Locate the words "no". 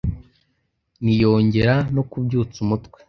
1.95-2.03